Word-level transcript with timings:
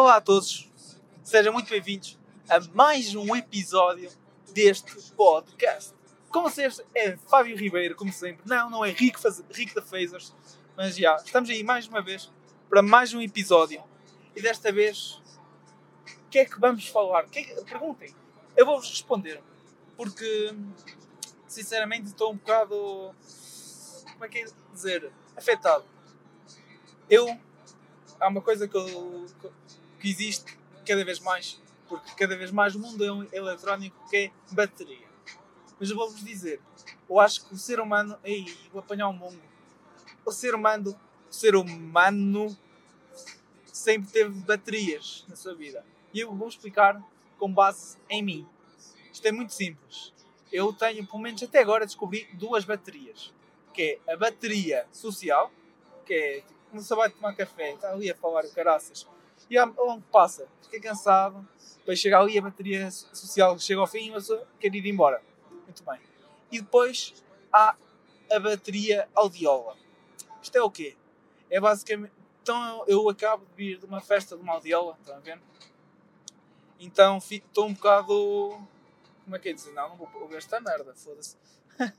Olá 0.00 0.18
a 0.18 0.20
todos, 0.20 0.70
sejam 1.24 1.52
muito 1.52 1.68
bem-vindos 1.70 2.16
a 2.48 2.60
mais 2.72 3.16
um 3.16 3.34
episódio 3.34 4.08
deste 4.54 4.94
podcast. 5.14 5.92
Com 6.30 6.42
vocês 6.42 6.80
é 6.94 7.16
Fábio 7.16 7.56
Ribeiro, 7.56 7.96
como 7.96 8.12
sempre. 8.12 8.48
Não, 8.48 8.70
não 8.70 8.84
é 8.84 8.92
Rico, 8.92 9.18
Faz... 9.18 9.42
Rico 9.50 9.74
da 9.74 9.82
Fazers, 9.82 10.32
mas 10.76 10.96
já, 10.96 11.16
estamos 11.16 11.50
aí 11.50 11.64
mais 11.64 11.88
uma 11.88 12.00
vez 12.00 12.30
para 12.70 12.80
mais 12.80 13.12
um 13.12 13.20
episódio. 13.20 13.82
E 14.36 14.40
desta 14.40 14.70
vez, 14.70 15.20
o 16.06 16.28
que 16.30 16.38
é 16.38 16.44
que 16.44 16.60
vamos 16.60 16.86
falar? 16.86 17.24
Que 17.24 17.40
é 17.40 17.42
que... 17.42 17.64
Perguntem, 17.64 18.14
eu 18.56 18.64
vou-vos 18.64 18.88
responder, 18.88 19.42
porque 19.96 20.54
sinceramente 21.48 22.06
estou 22.06 22.30
um 22.30 22.36
bocado. 22.36 23.12
Como 24.12 24.24
é 24.24 24.28
que 24.28 24.38
é 24.38 24.46
dizer? 24.72 25.10
Afetado. 25.36 25.84
Eu. 27.10 27.36
Há 28.20 28.28
uma 28.28 28.40
coisa 28.40 28.66
que, 28.66 28.76
eu, 28.76 29.26
que 29.98 30.08
existe 30.08 30.56
cada 30.86 31.04
vez 31.04 31.20
mais, 31.20 31.60
porque 31.88 32.10
cada 32.16 32.36
vez 32.36 32.50
mais 32.50 32.74
o 32.74 32.78
mundo 32.78 33.04
é 33.04 33.12
um 33.12 33.26
eletrónico 33.32 33.96
que 34.08 34.16
é 34.16 34.30
bateria. 34.52 35.08
Mas 35.78 35.90
eu 35.90 35.96
vou-vos 35.96 36.24
dizer, 36.24 36.60
eu 37.08 37.18
acho 37.18 37.46
que 37.46 37.54
o 37.54 37.56
ser 37.56 37.80
humano. 37.80 38.18
Ei, 38.24 38.44
vou 38.72 38.80
apanhar 38.80 39.08
um 39.08 39.12
mongo. 39.12 39.40
O 40.24 40.32
ser 40.32 40.54
humano. 40.54 40.98
O 41.30 41.32
ser 41.32 41.54
humano 41.54 42.56
sempre 43.64 44.10
teve 44.10 44.30
baterias 44.40 45.24
na 45.28 45.36
sua 45.36 45.54
vida. 45.54 45.84
E 46.12 46.20
eu 46.20 46.34
vou 46.34 46.48
explicar 46.48 47.02
com 47.38 47.52
base 47.52 47.96
em 48.08 48.22
mim. 48.22 48.46
Isto 49.12 49.26
é 49.26 49.32
muito 49.32 49.52
simples. 49.52 50.12
Eu 50.50 50.72
tenho, 50.72 51.06
pelo 51.06 51.18
menos 51.18 51.42
até 51.42 51.60
agora, 51.60 51.86
descobri 51.86 52.28
duas 52.32 52.64
baterias. 52.64 53.32
Que 53.72 54.00
é 54.06 54.12
a 54.12 54.16
bateria 54.16 54.86
social, 54.90 55.52
que 56.04 56.14
é 56.14 56.40
tipo, 56.40 56.54
você 56.72 56.94
vai 56.94 57.10
tomar 57.10 57.34
café, 57.34 57.74
está 57.74 57.92
ali 57.92 58.10
a 58.10 58.14
falar 58.14 58.46
caraças, 58.48 59.06
e 59.50 59.58
onde 59.58 60.04
passa, 60.12 60.46
fica 60.62 60.88
cansado, 60.88 61.46
depois 61.78 61.98
chega 61.98 62.18
ali 62.18 62.38
a 62.38 62.42
bateria 62.42 62.90
social, 62.90 63.58
chega 63.58 63.80
ao 63.80 63.86
fim 63.86 64.08
e 64.08 64.10
você 64.10 64.40
quer 64.60 64.74
ir 64.74 64.86
embora. 64.86 65.22
Muito 65.64 65.82
bem. 65.84 66.00
E 66.52 66.60
depois 66.60 67.14
há 67.52 67.74
a 68.30 68.38
bateria 68.38 69.08
audiola. 69.14 69.76
Isto 70.42 70.56
é 70.56 70.62
o 70.62 70.70
quê? 70.70 70.96
É 71.50 71.58
basicamente. 71.60 72.12
Então 72.42 72.84
eu 72.86 73.08
acabo 73.08 73.44
de 73.46 73.54
vir 73.54 73.78
de 73.78 73.86
uma 73.86 74.00
festa 74.00 74.36
de 74.36 74.42
uma 74.42 74.54
audiola, 74.54 74.96
estão 75.00 75.16
a 75.16 75.20
ver? 75.20 75.40
Então 76.78 77.18
estou 77.18 77.66
um 77.66 77.74
bocado. 77.74 78.58
Como 79.24 79.36
é 79.36 79.38
que 79.38 79.48
é 79.48 79.52
dizer? 79.52 79.72
Não, 79.72 79.90
não 79.90 79.96
vou 79.96 80.08
ouvir 80.20 80.36
esta 80.36 80.60
merda, 80.60 80.94
foda-se. 80.94 81.36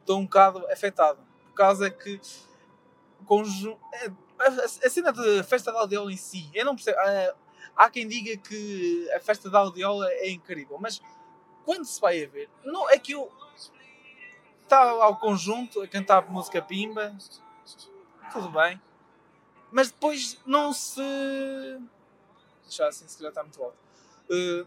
Estou 0.00 0.18
um 0.18 0.24
bocado 0.24 0.66
afetado. 0.70 1.18
Por 1.46 1.54
causa 1.54 1.88
que. 1.90 2.20
Conju... 3.24 3.78
A 4.84 4.90
cena 4.90 5.12
da 5.12 5.44
festa 5.44 5.72
da 5.72 5.80
audiola 5.80 6.12
em 6.12 6.16
si, 6.16 6.50
eu 6.52 6.64
não 6.64 6.74
percebo. 6.74 6.98
Há 7.76 7.88
quem 7.88 8.06
diga 8.06 8.36
que 8.36 9.10
a 9.12 9.20
festa 9.20 9.48
da 9.48 9.60
audiola 9.60 10.08
é 10.10 10.30
incrível, 10.30 10.78
mas 10.80 11.00
quando 11.64 11.84
se 11.84 12.00
vai 12.00 12.24
a 12.24 12.28
ver, 12.28 12.50
não 12.64 12.90
é 12.90 12.98
que 12.98 13.12
eu. 13.12 13.30
Está 14.62 14.80
ao 14.80 15.18
conjunto 15.18 15.82
a 15.82 15.88
cantar 15.88 16.30
música 16.30 16.62
pimba, 16.62 17.14
tudo 18.32 18.48
bem, 18.48 18.80
mas 19.70 19.90
depois 19.90 20.38
não 20.46 20.72
se 20.72 21.02
deixar 22.62 22.88
assim, 22.88 23.06
se 23.06 23.18
calhar 23.18 23.30
está 23.30 23.42
muito 23.42 23.62
alto. 23.62 23.76
Uh, 24.30 24.66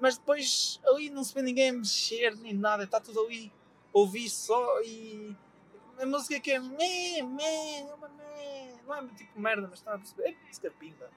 mas 0.00 0.16
depois 0.16 0.80
ali 0.86 1.10
não 1.10 1.24
se 1.24 1.34
vê 1.34 1.42
ninguém 1.42 1.72
mexer 1.72 2.36
nem 2.36 2.54
nada, 2.54 2.84
está 2.84 3.00
tudo 3.00 3.20
ali 3.20 3.52
ouvir 3.92 4.28
só 4.28 4.80
e 4.82 5.34
a 5.98 6.06
música 6.06 6.38
que 6.38 6.52
é 6.52 6.60
meh, 6.60 7.22
meh, 7.22 7.86
não 8.86 8.94
é 8.94 9.06
tipo 9.08 9.38
merda, 9.40 9.66
mas 9.68 9.78
está 9.78 9.94
a 9.94 9.98
perceber, 9.98 10.28
é 10.28 10.46
música 10.46 10.70
pimba. 10.78 11.10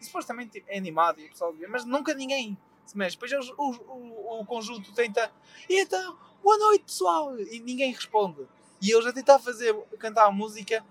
E 0.00 0.04
supostamente 0.04 0.64
é 0.66 0.78
animado 0.78 1.20
e 1.20 1.26
o 1.26 1.30
pessoal 1.30 1.54
mas 1.68 1.84
nunca 1.84 2.14
ninguém 2.14 2.56
se 2.86 2.96
mexe. 2.96 3.16
Depois 3.16 3.32
eles, 3.32 3.48
o, 3.50 3.70
o, 3.70 4.40
o 4.40 4.46
conjunto 4.46 4.92
tenta, 4.92 5.30
e 5.68 5.80
então, 5.80 6.18
boa 6.42 6.56
noite 6.58 6.84
pessoal, 6.84 7.38
e 7.38 7.60
ninguém 7.60 7.92
responde. 7.92 8.46
E 8.80 8.90
eles 8.90 9.06
a 9.06 9.12
tentar 9.12 9.38
fazer, 9.38 9.74
cantar 9.98 10.26
a 10.26 10.30
música, 10.30 10.84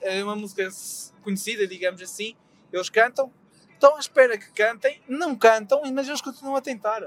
é 0.00 0.22
uma 0.24 0.34
música 0.34 0.68
conhecida, 1.22 1.66
digamos 1.66 2.00
assim, 2.00 2.36
eles 2.72 2.88
cantam, 2.88 3.32
estão 3.70 3.96
à 3.96 3.98
espera 3.98 4.38
que 4.38 4.50
cantem, 4.52 5.02
não 5.06 5.36
cantam, 5.36 5.82
mas 5.92 6.08
eles 6.08 6.20
continuam 6.20 6.56
a 6.56 6.60
tentar. 6.60 7.02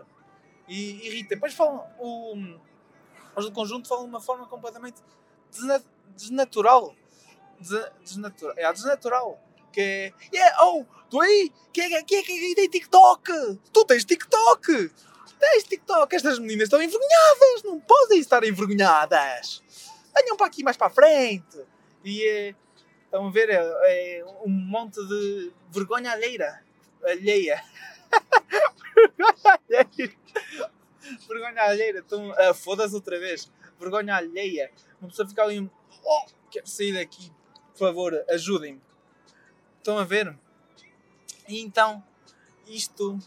E 0.67 1.07
irrita. 1.07 1.35
Depois 1.35 1.53
falam, 1.53 1.85
o, 1.99 2.35
os 3.35 3.45
do 3.45 3.51
conjunto 3.51 3.87
falam 3.87 4.03
de 4.03 4.09
uma 4.09 4.21
forma 4.21 4.45
completamente 4.47 5.01
desnatural. 6.15 6.95
Desnatural. 7.59 8.53
É, 8.57 8.71
desnatural. 8.71 9.39
Que 9.71 9.81
é. 9.81 10.13
Yeah, 10.33 10.63
oh, 10.63 10.85
tu 11.09 11.19
aí? 11.19 11.51
Quem 11.73 11.93
é 11.93 12.03
que 12.03 12.15
é 12.15 12.23
que 12.23 12.55
tem 12.55 12.69
TikTok? 12.69 13.59
Tu 13.71 13.85
tens 13.85 14.05
TikTok! 14.05 14.91
Tens 15.39 15.63
TikTok! 15.63 16.15
Estas 16.15 16.39
meninas 16.39 16.63
estão 16.63 16.81
envergonhadas! 16.81 17.63
Não 17.63 17.79
podem 17.79 18.19
estar 18.19 18.43
envergonhadas! 18.43 19.61
Venham 20.15 20.35
para 20.35 20.47
aqui 20.47 20.63
mais 20.63 20.77
para 20.77 20.87
a 20.87 20.89
frente! 20.89 21.61
E 22.03 22.27
é. 22.27 22.55
Estão 23.05 23.27
a 23.27 23.31
ver? 23.31 23.49
É, 23.49 24.19
é 24.19 24.25
um 24.43 24.49
monte 24.49 25.05
de 25.07 25.51
vergonha 25.71 26.11
alheira. 26.11 26.63
Alheia. 27.03 27.63
vergonha 29.07 29.59
alheira. 29.69 30.13
Vergonha 31.27 31.61
alheira. 31.63 31.99
Então, 31.99 32.31
uh, 32.31 32.53
foda-se 32.53 32.95
outra 32.95 33.19
vez. 33.19 33.51
Vergonha 33.79 34.15
alheia. 34.15 34.71
Uma 34.99 35.09
pessoa 35.09 35.27
fica 35.27 35.43
ali. 35.43 35.69
Oh, 36.03 36.25
quero 36.49 36.67
sair 36.67 36.93
daqui. 36.93 37.31
Por 37.77 37.89
favor, 37.89 38.25
ajudem-me. 38.31 38.81
Estão 39.77 39.99
a 39.99 40.03
ver? 40.03 40.35
E 41.47 41.61
então, 41.61 42.03
isto. 42.65 43.19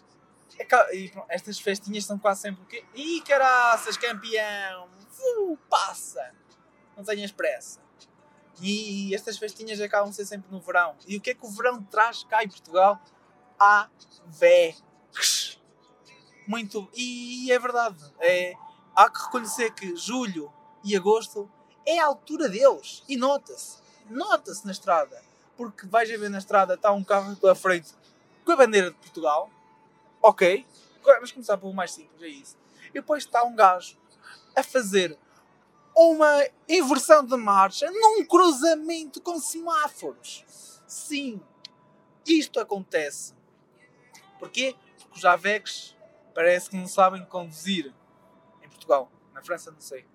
É, 0.58 0.96
e, 0.96 1.08
pronto, 1.08 1.26
estas 1.28 1.60
festinhas 1.60 2.04
são 2.04 2.18
quase 2.18 2.40
sempre 2.40 2.62
o 2.62 2.66
quê? 2.66 2.84
Ih, 2.94 3.22
caraças, 3.22 3.96
campeão! 3.96 4.88
Uh, 5.38 5.56
passa! 5.68 6.34
Não 6.96 7.04
tenhas 7.04 7.30
pressa. 7.30 7.78
E 8.60 9.14
estas 9.14 9.38
festinhas 9.38 9.80
acabam 9.80 10.12
ser 10.12 10.26
sempre 10.26 10.50
no 10.50 10.60
verão. 10.60 10.96
E 11.06 11.16
o 11.16 11.20
que 11.20 11.30
é 11.30 11.34
que 11.34 11.46
o 11.46 11.50
verão 11.50 11.80
traz 11.84 12.24
cá 12.24 12.42
em 12.42 12.48
Portugal? 12.48 13.00
AVEX. 13.56 14.82
Muito. 16.48 16.90
E 16.92 17.52
é 17.52 17.58
verdade. 17.58 18.04
É, 18.18 18.54
há 18.96 19.08
que 19.08 19.22
reconhecer 19.22 19.72
que 19.74 19.94
julho 19.94 20.52
e 20.82 20.96
agosto 20.96 21.48
é 21.86 22.00
a 22.00 22.06
altura 22.06 22.48
deles. 22.48 23.04
E 23.08 23.16
nota-se. 23.16 23.78
Nota-se 24.10 24.64
na 24.66 24.72
estrada. 24.72 25.22
Porque 25.56 25.86
vais 25.86 26.10
a 26.10 26.16
ver 26.16 26.30
na 26.30 26.38
estrada, 26.38 26.74
está 26.74 26.90
um 26.92 27.04
carro 27.04 27.36
pela 27.36 27.54
frente 27.54 27.92
com 28.44 28.52
a 28.52 28.56
bandeira 28.56 28.90
de 28.90 28.96
Portugal. 28.96 29.50
Ok. 30.22 30.66
Vamos 31.02 31.32
começar 31.32 31.56
pelo 31.56 31.72
mais 31.72 31.92
simples, 31.92 32.22
é 32.22 32.28
isso. 32.28 32.56
E 32.88 32.94
depois 32.94 33.24
está 33.24 33.42
um 33.44 33.54
gajo 33.54 33.96
a 34.54 34.62
fazer 34.62 35.18
uma 35.94 36.46
inversão 36.68 37.24
de 37.24 37.36
marcha 37.36 37.90
num 37.90 38.24
cruzamento 38.24 39.20
com 39.20 39.38
semáforos. 39.38 40.44
Sim, 40.86 41.40
isto 42.26 42.60
acontece. 42.60 43.34
Porquê? 44.38 44.74
Porque 44.98 45.18
os 45.18 45.24
AVEX 45.24 45.96
parece 46.34 46.70
que 46.70 46.76
não 46.76 46.86
sabem 46.86 47.24
conduzir 47.24 47.92
em 48.62 48.68
Portugal. 48.68 49.10
Na 49.32 49.42
França, 49.42 49.70
não 49.70 49.80
sei. 49.80 50.06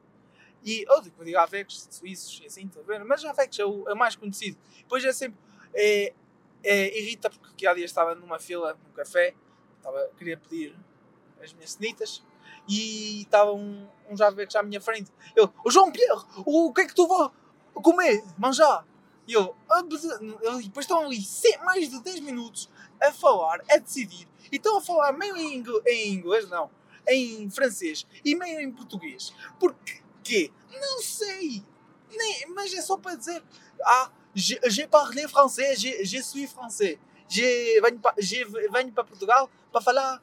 E, 0.65 0.83
eu 0.89 0.99
digo, 0.99 1.15
eu 1.19 1.25
digo 1.25 1.37
AVEX, 1.37 1.87
suíços 1.91 2.41
e 2.43 2.47
assim, 2.47 2.69
ver? 2.87 3.05
mas 3.05 3.23
AVEX 3.23 3.59
é 3.59 3.65
o, 3.65 3.87
é 3.87 3.93
mais 3.93 4.15
conhecido. 4.15 4.57
Depois 4.79 5.05
é 5.05 5.13
sempre. 5.13 5.39
É, 5.75 6.11
é, 6.63 6.99
irrita 6.99 7.29
porque 7.29 7.67
há 7.67 7.73
dias 7.75 7.91
estava 7.91 8.15
numa 8.15 8.39
fila, 8.39 8.73
num 8.73 8.91
café, 8.93 9.35
estava, 9.77 10.09
queria 10.17 10.35
pedir 10.35 10.75
as 11.43 11.53
minhas 11.53 11.73
cenitas 11.73 12.23
e 12.67 13.21
estava 13.21 13.53
um, 13.53 13.87
um 14.09 14.17
Javex 14.17 14.55
à 14.55 14.63
minha 14.63 14.81
frente. 14.81 15.11
Eu, 15.35 15.53
João 15.67 15.91
Pierre, 15.91 16.23
o, 16.37 16.73
que 16.73 16.81
é 16.81 16.87
que 16.87 16.95
tu 16.95 17.07
vais 17.07 17.31
comer, 17.73 18.23
manjar? 18.35 18.83
E 19.27 19.33
eu, 19.33 19.55
ah, 19.69 19.83
depois 19.83 20.85
estão 20.85 21.05
ali 21.05 21.19
mais 21.63 21.89
de 21.89 22.01
10 22.01 22.19
minutos 22.21 22.69
a 22.99 23.11
falar, 23.11 23.61
a 23.69 23.77
decidir, 23.77 24.27
e 24.51 24.55
estão 24.55 24.77
a 24.77 24.81
falar 24.81 25.13
meio 25.13 25.35
em 25.37 26.13
inglês, 26.13 26.49
não, 26.49 26.71
em 27.07 27.49
francês 27.49 28.07
e 28.23 28.35
meio 28.35 28.59
em 28.61 28.71
português. 28.71 29.33
Porque 29.59 30.04
quê? 30.25 30.51
Não 30.71 31.01
sei, 31.01 31.63
Nem, 32.11 32.47
mas 32.49 32.73
é 32.73 32.81
só 32.81 32.97
para 32.97 33.15
dizer, 33.15 33.43
ah, 33.83 34.11
j'ai 34.33 34.87
parlé 34.87 35.27
français, 35.27 35.79
je 35.79 36.23
suis 36.23 36.51
français. 36.51 36.99
Je 37.27 37.79
venho 37.81 38.91
para 38.91 39.03
Portugal 39.03 39.49
para 39.71 39.81
falar 39.81 40.21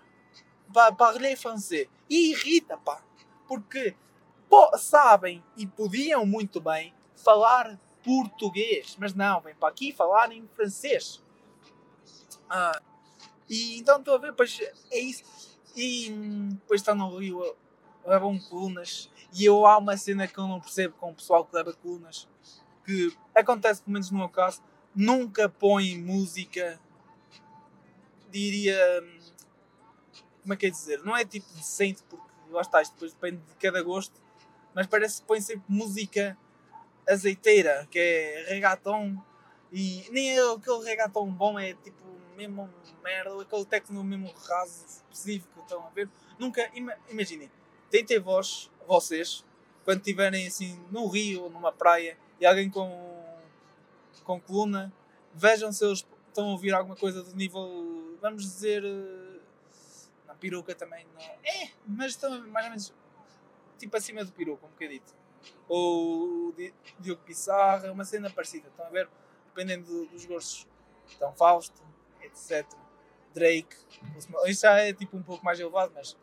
para 0.73 0.93
parler 0.93 1.37
francês. 1.37 1.89
E 2.09 2.31
irrita, 2.31 2.77
pá. 2.79 3.03
Porque 3.47 3.95
pô, 4.49 4.77
sabem 4.79 5.43
e 5.57 5.67
podiam 5.67 6.25
muito 6.25 6.61
bem 6.61 6.95
falar 7.15 7.79
português, 8.03 8.97
mas 8.99 9.15
não, 9.15 9.41
vem 9.41 9.55
para 9.55 9.69
aqui 9.69 9.93
falar 9.93 10.33
em 10.33 10.47
francês. 10.49 11.23
Ah, 12.49 12.81
e 13.49 13.79
então 13.79 13.99
estou 13.99 14.15
a 14.15 14.19
ver, 14.19 14.33
pois 14.35 14.59
é 14.91 14.99
isso. 14.99 15.25
E 15.77 16.11
depois 16.51 16.81
está 16.81 16.95
no 16.95 17.17
Rio, 17.17 17.57
levam 18.05 18.39
colunas. 18.39 19.11
E 19.35 19.45
eu 19.45 19.65
há 19.67 19.79
uma 19.79 19.97
cena 19.97 20.27
que 20.29 20.39
eu 20.39 20.47
não 20.47 20.61
percebo 20.61 20.95
com 20.99 21.11
o 21.11 21.15
pessoal 21.15 21.45
que 21.45 21.55
leva 21.57 21.73
colunas. 21.73 22.29
Que 22.85 23.17
acontece, 23.35 23.83
pelo 23.83 23.93
menos 23.95 24.11
no 24.11 24.19
meu 24.19 24.29
caso, 24.29 24.63
nunca 24.95 25.49
põe 25.49 25.97
música 25.99 26.79
diria. 28.31 28.77
hum, 29.03 29.19
Como 30.43 30.55
é 30.55 30.57
que 30.57 30.67
é 30.67 30.71
dizer? 30.71 31.03
Não 31.05 31.17
é 31.17 31.25
tipo 31.25 31.47
decente, 31.55 32.03
porque 32.09 32.25
lá 32.51 32.61
está, 32.61 32.83
isto 32.83 32.93
depois 32.95 33.13
depende 33.13 33.39
de 33.39 33.55
cada 33.55 33.83
gosto, 33.83 34.21
mas 34.75 34.87
parece 34.87 35.21
que 35.21 35.27
põe 35.27 35.41
sempre 35.41 35.65
música 35.69 36.37
azeiteira, 37.09 37.87
que 37.91 37.99
é 37.99 38.45
reggaeton, 38.49 39.17
e 39.73 40.07
nem 40.11 40.37
é 40.37 40.53
aquele 40.53 40.85
reggaeton 40.85 41.31
bom, 41.31 41.59
é 41.59 41.75
tipo 41.75 42.03
mesmo 42.37 42.69
merda, 43.03 43.41
aquele 43.41 43.65
techno 43.65 44.03
mesmo 44.03 44.33
raso, 44.49 44.85
específico, 44.87 45.61
estão 45.61 45.87
a 45.87 45.91
ver? 45.91 46.09
Nunca, 46.39 46.69
ima- 46.75 46.97
imaginem, 47.09 47.51
tentem 47.91 48.19
vós, 48.19 48.71
vocês, 48.87 49.45
quando 49.85 49.99
estiverem 49.99 50.47
assim 50.47 50.79
no 50.91 51.07
rio 51.09 51.49
numa 51.51 51.73
praia 51.73 52.17
e 52.41 52.47
alguém 52.47 52.71
com, 52.71 53.25
com 54.25 54.41
coluna, 54.41 54.93
vejam 55.35 55.73
se 55.73 55.85
eles 55.85 56.07
estão 56.29 56.49
a 56.49 56.53
ouvir 56.53 56.73
alguma 56.75 56.97
coisa 56.97 57.23
do 57.23 57.35
nível, 57.35 58.17
vamos 58.21 58.43
dizer, 58.43 58.85
eh, 58.85 59.41
na 60.27 60.35
peruca 60.35 60.75
também, 60.75 61.07
não 61.15 61.21
é, 61.45 61.71
mas 61.87 62.13
estão 62.13 62.31
mais 62.49 62.65
ou 62.67 62.71
menos 62.71 62.95
tipo 63.79 63.97
acima 63.97 64.25
do 64.25 64.33
peruca, 64.33 64.67
um 64.67 64.71
bocadito. 64.71 65.13
Ou 65.69 66.55
Diogo 67.01 67.23
Pissarra, 67.23 67.91
uma 67.91 68.05
cena 68.05 68.31
parecida, 68.31 68.69
estão 68.69 68.87
a 68.87 68.91
ver? 68.91 69.09
Dependendo 69.49 69.85
do- 69.87 70.07
dos 70.07 70.25
gostos. 70.25 70.67
Então 71.17 71.33
Fausto, 71.35 71.83
etc. 72.23 72.65
Drake. 73.35 73.77
Isto 74.47 74.63
já 74.63 74.79
é 74.79 74.93
tipo 74.93 75.17
um 75.17 75.23
pouco 75.23 75.45
mais 75.45 75.59
elevado, 75.59 75.93
mas 75.95 76.17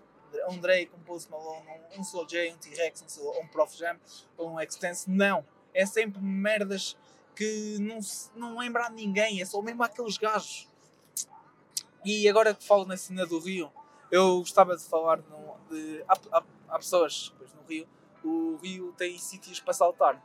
um 0.49 0.59
Drake, 0.59 0.91
um 0.95 0.99
Post 1.03 1.29
Malone, 1.29 1.65
um, 1.97 2.01
um 2.01 2.25
J, 2.25 2.51
um 2.53 2.57
T-Rex, 2.57 3.17
um, 3.19 3.41
um 3.41 3.47
Prof 3.47 3.75
Jam, 3.77 3.97
um 4.37 4.59
Extense. 4.59 5.09
Não. 5.09 5.45
É 5.73 5.85
sempre 5.85 6.21
merdas 6.21 6.97
que 7.35 7.77
não, 7.79 7.99
não 8.35 8.59
lembra 8.59 8.85
a 8.87 8.89
ninguém. 8.89 9.41
É 9.41 9.45
só 9.45 9.61
mesmo 9.61 9.83
aqueles 9.83 10.17
gajos. 10.17 10.67
E 12.03 12.27
agora 12.29 12.53
que 12.53 12.63
falo 12.65 12.85
na 12.85 12.97
cena 12.97 13.25
do 13.25 13.39
Rio, 13.39 13.71
eu 14.11 14.39
gostava 14.39 14.75
de 14.75 14.83
falar 14.83 15.17
num- 15.17 15.55
de. 15.69 16.03
Há, 16.07 16.17
há, 16.37 16.43
há 16.69 16.79
pessoas 16.79 17.29
depois 17.31 17.53
no 17.53 17.61
Rio, 17.63 17.87
o 18.23 18.57
Rio 18.57 18.93
tem 18.97 19.17
sítios 19.17 19.59
para 19.59 19.73
saltar. 19.73 20.23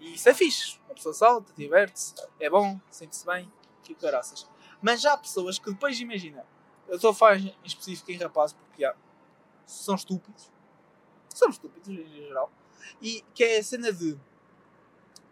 E 0.00 0.14
isso 0.14 0.28
é 0.28 0.34
fixe. 0.34 0.78
A 0.90 0.94
pessoa 0.94 1.14
salta, 1.14 1.52
diverte-se, 1.56 2.14
é 2.40 2.50
bom, 2.50 2.78
sente-se 2.90 3.24
bem 3.24 3.50
e 3.88 3.92
o 3.92 3.96
caraças. 3.96 4.46
Mas 4.82 5.00
já 5.00 5.12
há 5.12 5.16
pessoas 5.16 5.58
que 5.58 5.70
depois 5.70 5.98
imagina, 6.00 6.44
eu 6.88 6.96
estou 6.96 7.10
a 7.10 7.14
falar 7.14 7.38
em 7.38 7.54
específico 7.64 8.10
em 8.10 8.18
rapazes 8.18 8.54
porque 8.54 8.84
há, 8.84 8.94
são 9.66 9.94
estúpidos. 9.94 10.50
São 11.34 11.50
estúpidos 11.50 11.88
em 11.88 12.06
geral. 12.06 12.50
E 13.02 13.22
que 13.34 13.44
é 13.44 13.58
a 13.58 13.62
cena 13.62 13.92
de 13.92 14.16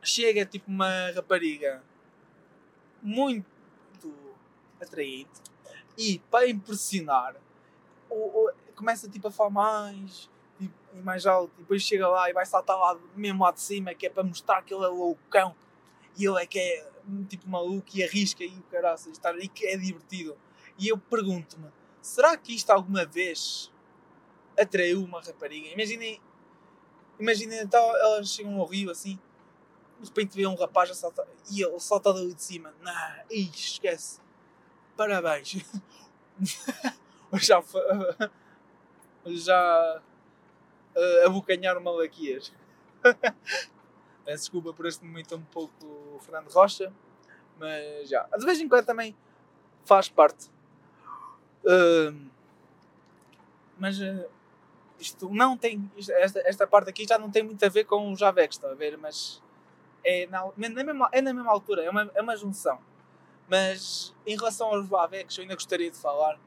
chega 0.02 0.44
tipo 0.44 0.70
uma 0.70 1.10
rapariga 1.14 1.82
muito 3.02 3.46
atraente 4.80 5.40
e 5.96 6.18
para 6.30 6.48
impressionar 6.48 7.36
o, 8.10 8.14
o- 8.14 8.52
começa 8.74 9.08
tipo 9.08 9.28
a 9.28 9.30
falar 9.30 9.50
mais 9.50 10.28
tipo, 10.58 10.74
e 10.94 10.98
mais 11.00 11.24
alto 11.26 11.52
e 11.56 11.60
depois 11.60 11.82
chega 11.82 12.08
lá 12.08 12.28
e 12.28 12.32
vai 12.32 12.44
saltar 12.44 12.76
lá 12.78 12.98
mesmo 13.16 13.44
lá 13.44 13.50
de 13.52 13.60
cima 13.60 13.94
que 13.94 14.06
é 14.06 14.10
para 14.10 14.22
mostrar 14.24 14.62
que 14.62 14.74
ele 14.74 14.84
é 14.84 14.88
loucão 14.88 15.54
e 16.18 16.26
ele 16.26 16.42
é 16.42 16.46
que 16.46 16.58
é 16.58 16.90
tipo 17.28 17.48
maluco 17.48 17.88
e 17.94 18.02
arrisca 18.02 18.44
e 18.44 18.48
o 18.58 18.62
caraças 18.64 19.12
estar 19.12 19.38
e 19.38 19.48
que 19.48 19.66
é 19.66 19.76
divertido 19.76 20.36
e 20.78 20.88
eu 20.88 20.98
pergunto-me 20.98 21.68
será 22.02 22.36
que 22.36 22.54
isto 22.54 22.70
alguma 22.70 23.04
vez 23.06 23.70
atraiu 24.58 25.02
uma 25.02 25.20
rapariga 25.20 25.68
imaginem 25.68 26.20
imaginem 27.18 27.60
então 27.60 27.80
elas 27.96 28.28
chegam 28.28 28.58
ao 28.60 28.66
rio 28.66 28.90
assim 28.90 29.18
de 30.00 30.08
repente 30.08 30.36
vê 30.36 30.46
um 30.46 30.54
rapaz 30.54 30.90
a 30.90 30.94
saltar 30.94 31.26
e 31.50 31.62
ele 31.62 31.78
salta 31.80 32.12
dali 32.12 32.34
de 32.34 32.42
cima 32.42 32.74
ixi, 33.30 33.72
esquece 33.72 34.20
parabéns 34.96 35.56
já 37.34 37.62
já 39.26 40.02
uh, 40.94 41.26
abocanhar 41.26 41.80
Malaquias. 41.80 42.52
Peço 44.24 44.44
desculpa 44.44 44.72
por 44.72 44.86
este 44.86 45.04
momento 45.04 45.36
um 45.36 45.42
pouco 45.44 46.18
Fernando 46.20 46.50
Rocha, 46.50 46.92
mas 47.58 48.08
já. 48.08 48.24
De 48.24 48.44
vez 48.44 48.60
em 48.60 48.68
quando 48.68 48.86
também 48.86 49.14
faz 49.84 50.08
parte. 50.08 50.50
Ahm, 51.66 52.30
mas 53.78 53.98
uh, 54.00 54.28
isto 55.04 55.28
não 55.28 55.56
tem. 55.56 55.90
esta, 55.96 56.40
esta 56.40 56.66
parte 56.66 56.90
aqui 56.90 57.06
já 57.06 57.18
não 57.18 57.30
tem 57.30 57.42
muito 57.42 57.62
a 57.64 57.68
ver 57.68 57.84
com 57.84 58.12
o 58.12 58.16
Javex, 58.16 58.56
está 58.56 58.70
a 58.70 58.74
ver? 58.74 58.96
Mas 58.96 59.42
é 60.02 60.26
na, 60.26 60.44
na 60.56 60.68
mesma, 60.68 61.08
é 61.12 61.20
na 61.20 61.34
mesma 61.34 61.50
altura, 61.50 61.84
é 61.84 61.90
uma, 61.90 62.10
é 62.14 62.22
uma 62.22 62.36
junção. 62.36 62.78
Mas 63.48 64.14
em 64.26 64.36
relação 64.36 64.68
aos 64.68 64.88
Javex, 64.88 65.36
eu 65.36 65.42
ainda 65.42 65.54
gostaria 65.54 65.90
de 65.90 65.96
falar 65.96 66.38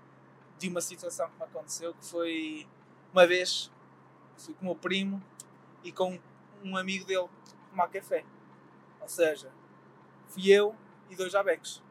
de 0.57 0.67
uma 0.67 0.81
situação 0.81 1.29
que 1.29 1.37
me 1.37 1.43
aconteceu 1.43 1.93
que 1.93 2.05
foi 2.05 2.67
uma 3.13 3.27
vez 3.27 3.71
fui 4.35 4.53
com 4.55 4.61
o 4.61 4.65
meu 4.65 4.75
primo 4.75 5.21
e 5.83 5.91
com 5.91 6.19
um 6.63 6.77
amigo 6.77 7.05
dele 7.05 7.27
tomar 7.69 7.87
café. 7.87 8.25
Ou 9.01 9.07
seja, 9.07 9.51
fui 10.27 10.51
eu 10.51 10.75
e 11.09 11.15
dois 11.15 11.31
jabeques. 11.31 11.81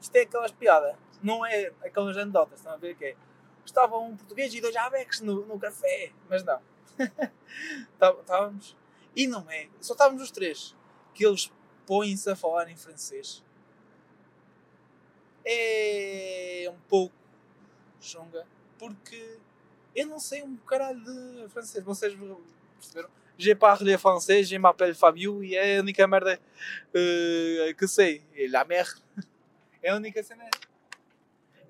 Isto 0.00 0.16
é 0.16 0.20
aquelas 0.20 0.52
piadas, 0.52 0.96
não 1.22 1.44
é 1.44 1.72
aquelas 1.84 2.16
anedotas, 2.16 2.60
estão 2.60 2.72
a 2.72 2.76
ver 2.76 2.96
que 2.96 3.04
é. 3.04 3.16
Estava 3.66 3.98
um 3.98 4.16
português 4.16 4.54
e 4.54 4.60
dois 4.60 4.72
jabeques 4.72 5.20
no, 5.20 5.44
no 5.44 5.58
café, 5.58 6.12
mas 6.30 6.42
não. 6.42 6.60
Tá- 7.98 8.16
Estávamos. 8.20 8.76
E 9.14 9.26
não 9.26 9.50
é, 9.50 9.68
só 9.80 9.92
estávamos 9.94 10.22
os 10.22 10.30
três. 10.30 10.74
Que 11.12 11.26
eles 11.26 11.50
põem-se 11.86 12.30
a 12.30 12.36
falar 12.36 12.70
em 12.70 12.76
francês. 12.76 13.42
É 15.44 16.68
um 16.72 16.78
pouco 16.88 17.14
chunga, 18.00 18.46
porque 18.78 19.38
eu 19.94 20.06
não 20.06 20.18
sei 20.18 20.42
um 20.42 20.56
caralho 20.56 21.00
de 21.02 21.48
francês. 21.48 21.84
Vocês 21.84 22.14
perceberam? 22.78 23.10
Je 23.38 23.54
parle 23.54 23.98
français, 23.98 24.48
je 24.48 24.58
m'appelle 24.58 24.94
Fabio 24.94 25.44
e 25.44 25.54
é 25.56 25.78
a 25.78 25.80
única 25.80 26.06
merda 26.06 26.40
eh, 26.94 27.74
que 27.76 27.86
sei. 27.86 28.22
É 28.34 28.48
la 28.48 28.64
mer. 28.64 28.86
É 29.82 29.90
a 29.90 29.94
única 29.96 30.20
cena. 30.20 30.48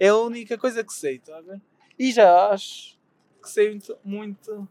É 0.00 0.08
a 0.08 0.16
única 0.16 0.56
coisa 0.56 0.82
que 0.82 0.92
sei, 0.92 1.16
está 1.16 1.36
a 1.36 1.40
ver? 1.42 1.60
E 1.98 2.12
já 2.12 2.50
acho 2.50 2.98
que 3.42 3.48
sei 3.48 3.70
muito, 3.70 3.98
muito. 4.04 4.68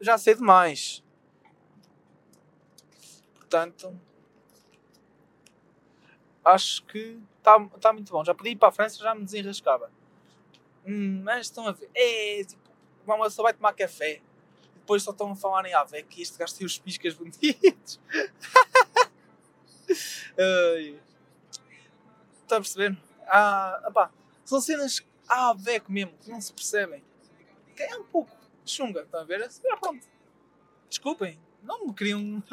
Já 0.00 0.16
sei 0.16 0.34
demais. 0.34 1.02
Portanto, 3.34 3.98
acho 6.44 6.84
que 6.84 7.18
está 7.38 7.58
tá 7.80 7.92
muito 7.92 8.12
bom. 8.12 8.24
Já 8.24 8.34
podia 8.34 8.52
ir 8.52 8.56
para 8.56 8.68
a 8.68 8.72
França, 8.72 8.98
já 8.98 9.14
me 9.14 9.24
desenrascava. 9.24 9.90
Hum, 10.86 11.22
mas 11.24 11.46
estão 11.46 11.66
a 11.66 11.72
ver. 11.72 11.90
É 11.94 12.44
tipo, 12.44 12.70
uma 13.06 13.28
só 13.28 13.42
vai 13.42 13.52
tomar 13.52 13.72
café. 13.72 14.20
Depois 14.74 15.02
só 15.02 15.10
estão 15.10 15.32
a 15.32 15.36
falar 15.36 15.66
em 15.66 15.74
Ave 15.74 16.02
que 16.04 16.22
este 16.22 16.38
gajo 16.38 16.54
tem 16.54 16.66
os 16.66 16.78
piscas 16.78 17.14
bonitos. 17.14 18.00
Está 22.42 22.56
a 22.56 22.60
perceber? 22.60 22.96
Ah, 23.26 23.84
opá, 23.86 24.10
são 24.44 24.60
cenas 24.60 25.04
Aveco 25.30 25.90
mesmo, 25.90 26.12
que 26.18 26.30
não 26.30 26.40
se 26.40 26.52
percebem. 26.52 27.04
Que 27.76 27.82
é 27.84 27.96
um 27.96 28.04
pouco 28.04 28.30
chunga, 28.64 29.02
está 29.02 29.20
a 29.20 29.24
ver? 29.24 29.42
Ah, 29.42 29.76
pronto. 29.76 30.06
Desculpem, 30.88 31.38
não 31.62 31.86
me 31.86 31.94
queriam. 31.94 32.42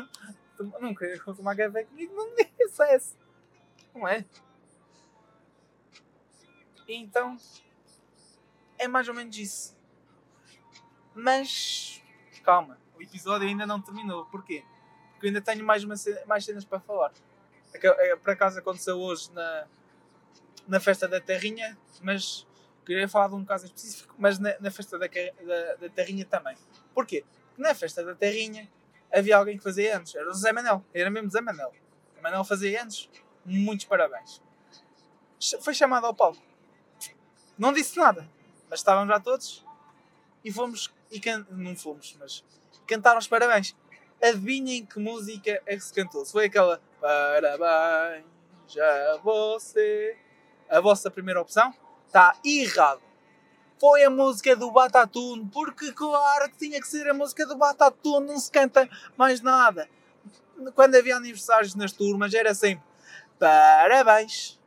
Não 0.81 0.95
queriam 0.95 1.35
tomar 1.35 1.55
café 1.55 1.83
comigo, 1.83 2.15
não 2.15 2.33
me 2.33 2.43
dissesse. 2.57 3.15
Não 3.93 4.07
é? 4.07 4.25
Então, 6.87 7.37
é 8.75 8.87
mais 8.87 9.07
ou 9.07 9.13
menos 9.13 9.37
isso. 9.37 9.77
Mas, 11.13 12.01
calma, 12.43 12.79
o 12.95 13.01
episódio 13.03 13.47
ainda 13.47 13.67
não 13.67 13.79
terminou. 13.79 14.25
Porquê? 14.25 14.63
Porque 15.11 15.27
eu 15.27 15.29
ainda 15.29 15.41
tenho 15.41 15.63
mais, 15.63 15.83
uma, 15.83 15.93
mais 16.25 16.43
cenas 16.43 16.65
para 16.65 16.79
falar. 16.79 17.11
É 17.73 18.11
é, 18.11 18.15
por 18.15 18.31
acaso 18.31 18.57
aconteceu 18.57 18.97
hoje 18.99 19.31
na, 19.33 19.67
na 20.67 20.79
festa 20.79 21.07
da 21.07 21.19
Terrinha, 21.19 21.77
mas 22.01 22.47
queria 22.87 23.07
falar 23.07 23.27
de 23.27 23.35
um 23.35 23.43
caso 23.43 23.65
específico, 23.65 24.15
mas 24.17 24.39
na, 24.39 24.55
na 24.59 24.71
festa 24.71 24.97
da, 24.97 25.07
da, 25.07 25.75
da 25.75 25.89
Terrinha 25.89 26.25
também. 26.25 26.55
Porquê? 26.93 27.25
Porque 27.49 27.61
na 27.61 27.75
festa 27.75 28.03
da 28.03 28.15
Terrinha 28.15 28.69
havia 29.13 29.37
alguém 29.37 29.57
que 29.57 29.63
fazia 29.63 29.97
anos, 29.97 30.15
era 30.15 30.29
o 30.29 30.33
Zé 30.33 30.53
Manel, 30.53 30.83
era 30.93 31.09
mesmo 31.09 31.29
Zé 31.29 31.41
Manel. 31.41 31.73
O 32.17 32.23
Manel 32.23 32.43
fazia 32.43 32.81
anos, 32.81 33.09
muitos 33.45 33.85
parabéns. 33.85 34.41
Foi 35.61 35.73
chamado 35.73 36.05
ao 36.05 36.15
palco. 36.15 36.41
Não 37.57 37.73
disse 37.73 37.97
nada, 37.97 38.29
mas 38.69 38.79
estavam 38.79 39.05
já 39.05 39.19
todos 39.19 39.65
e 40.43 40.51
fomos, 40.51 40.93
e 41.11 41.19
can... 41.19 41.45
não 41.49 41.75
fomos, 41.75 42.15
mas 42.19 42.43
cantaram 42.87 43.19
os 43.19 43.27
parabéns. 43.27 43.75
Adivinhem 44.23 44.85
que 44.85 44.99
música 44.99 45.61
é 45.65 45.75
que 45.75 45.81
se 45.81 45.93
cantou? 45.93 46.25
Se 46.25 46.31
foi 46.31 46.45
aquela 46.45 46.81
Parabéns 46.99 48.25
a 48.77 49.17
você. 49.23 50.17
A 50.69 50.81
vossa 50.81 51.09
primeira 51.09 51.39
opção 51.39 51.73
está 52.07 52.35
errado. 52.43 53.01
Foi 53.79 54.03
a 54.03 54.09
música 54.09 54.55
do 54.55 54.71
Batatune, 54.71 55.47
porque 55.53 55.91
claro 55.91 56.49
que 56.49 56.57
tinha 56.57 56.81
que 56.81 56.87
ser 56.87 57.07
a 57.07 57.13
música 57.13 57.45
do 57.45 57.55
Batatune, 57.55 58.27
não 58.27 58.39
se 58.39 58.51
canta 58.51 58.89
mais 59.15 59.39
nada. 59.41 59.87
Quando 60.73 60.95
havia 60.95 61.15
aniversários 61.15 61.75
nas 61.75 61.91
turmas 61.91 62.33
era 62.33 62.55
sempre 62.55 62.87
Parabéns, 63.39 64.59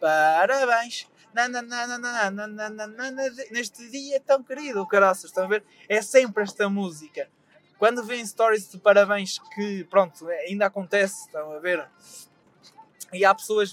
parabéns. 0.00 1.06
neste 3.50 3.88
dia 3.90 4.18
tão 4.20 4.42
querido, 4.42 4.86
caraças, 4.86 5.24
estão 5.24 5.44
a 5.44 5.48
ver? 5.48 5.62
É 5.88 6.00
sempre 6.00 6.42
esta 6.42 6.70
música. 6.70 7.28
Quando 7.78 8.02
vêm 8.02 8.24
stories 8.26 8.70
de 8.70 8.78
parabéns 8.78 9.38
que, 9.54 9.84
pronto, 9.84 10.26
ainda 10.26 10.66
acontece, 10.66 11.26
estão 11.26 11.52
a 11.52 11.58
ver? 11.58 11.86
E 13.12 13.24
há 13.24 13.34
pessoas 13.34 13.72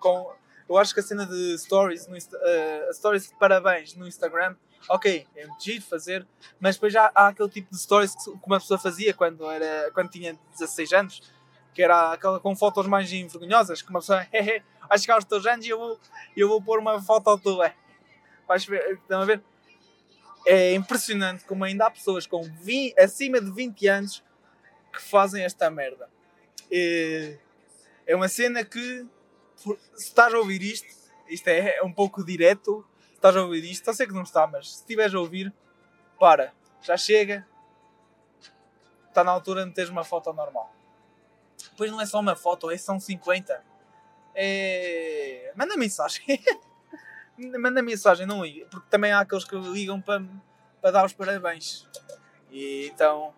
com. 0.00 0.32
Eu 0.68 0.76
acho 0.78 0.92
que 0.92 1.00
a 1.00 1.02
cena 1.02 1.24
de 1.26 1.58
stories, 1.58 2.06
no, 2.08 2.16
uh, 2.16 2.92
stories 2.92 3.28
de 3.28 3.34
parabéns 3.36 3.94
no 3.94 4.06
Instagram, 4.06 4.56
ok, 4.88 5.26
é 5.36 5.46
muito 5.46 5.62
giro 5.62 5.82
fazer, 5.82 6.26
mas 6.58 6.76
depois 6.76 6.92
já 6.92 7.10
há 7.14 7.28
aquele 7.28 7.48
tipo 7.48 7.70
de 7.70 7.78
stories 7.80 8.14
que 8.14 8.30
uma 8.46 8.58
pessoa 8.58 8.78
fazia 8.78 9.14
quando, 9.14 9.48
era, 9.50 9.90
quando 9.92 10.10
tinha 10.10 10.38
16 10.52 10.92
anos, 10.92 11.22
que 11.72 11.82
era 11.82 12.12
aquela 12.12 12.40
com 12.40 12.56
fotos 12.56 12.86
mais 12.86 13.12
envergonhosas, 13.12 13.82
que 13.82 13.90
uma 13.90 14.00
pessoa, 14.00 14.26
hehe, 14.32 14.62
vai 14.88 14.98
chegar 14.98 15.14
aos 15.14 15.24
teus 15.24 15.46
anos 15.46 15.66
e 15.66 15.68
eu 15.68 15.78
vou, 15.78 16.00
eu 16.36 16.48
vou 16.48 16.62
pôr 16.62 16.78
uma 16.78 17.00
foto 17.02 17.38
tua. 17.38 17.72
Vais 18.48 18.64
ver, 18.64 18.94
estão 18.94 19.20
a 19.20 19.24
ver? 19.24 19.42
É 20.46 20.74
impressionante 20.74 21.44
como 21.44 21.64
ainda 21.64 21.86
há 21.86 21.90
pessoas 21.90 22.26
com 22.26 22.42
20, 22.42 22.98
acima 22.98 23.40
de 23.40 23.50
20 23.50 23.88
anos 23.88 24.24
que 24.92 25.02
fazem 25.02 25.44
esta 25.44 25.68
merda. 25.70 26.08
E 26.70 27.36
é 28.06 28.14
uma 28.14 28.28
cena 28.28 28.64
que, 28.64 29.04
se 29.56 29.76
estás 29.96 30.32
a 30.32 30.38
ouvir 30.38 30.62
isto, 30.62 30.86
isto 31.28 31.48
é, 31.48 31.78
é 31.78 31.82
um 31.82 31.92
pouco 31.92 32.24
direto, 32.24 32.86
estás 33.14 33.34
a 33.36 33.42
ouvir 33.42 33.64
isto, 33.64 33.88
eu 33.88 33.94
sei 33.94 34.06
que 34.06 34.12
não 34.12 34.22
está, 34.22 34.46
mas 34.46 34.70
se 34.70 34.76
estiveres 34.80 35.14
a 35.14 35.18
ouvir, 35.18 35.52
para, 36.18 36.52
já 36.82 36.96
chega, 36.96 37.46
está 39.08 39.24
na 39.24 39.32
altura 39.32 39.62
de 39.62 39.68
meteres 39.68 39.90
uma 39.90 40.04
foto 40.04 40.32
normal. 40.32 40.72
Depois 41.70 41.90
não 41.90 42.00
é 42.00 42.06
só 42.06 42.20
uma 42.20 42.36
foto, 42.36 42.70
é 42.70 42.76
são 42.76 43.00
50. 43.00 43.62
É... 44.34 45.52
Manda 45.56 45.76
mensagem. 45.76 46.22
Manda 47.36 47.82
mensagem, 47.82 48.26
não 48.26 48.44
liga. 48.44 48.66
Porque 48.66 48.86
também 48.90 49.12
há 49.12 49.20
aqueles 49.20 49.44
que 49.44 49.56
ligam 49.56 50.00
para, 50.00 50.22
para 50.80 50.90
dar 50.90 51.06
os 51.06 51.12
parabéns. 51.12 51.86
E 52.50 52.88
então, 52.92 53.34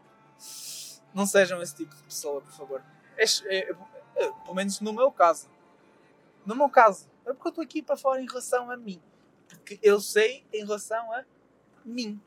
não 1.14 1.26
sejam 1.26 1.60
esse 1.62 1.74
tipo 1.74 1.94
de 1.94 2.02
pessoa, 2.02 2.40
por 2.40 2.52
favor. 2.52 2.82
É, 3.16 3.24
é, 3.24 3.74
pelo 4.44 4.54
menos 4.54 4.80
no 4.80 4.92
meu 4.92 5.10
caso. 5.10 5.48
No 6.48 6.56
meu 6.56 6.70
caso. 6.70 7.10
É 7.26 7.32
porque 7.34 7.48
eu 7.48 7.50
estou 7.50 7.62
aqui 7.62 7.82
para 7.82 7.94
falar 7.94 8.22
em 8.22 8.26
relação 8.26 8.70
a 8.70 8.76
mim. 8.76 9.02
Porque 9.50 9.78
eu 9.82 10.00
sei 10.00 10.46
em 10.50 10.64
relação 10.64 11.12
a 11.12 11.22
mim. 11.84 12.18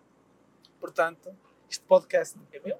Portanto, 0.79 1.35
este 1.67 1.83
podcast 1.85 2.37
é 2.53 2.59
meu. 2.59 2.77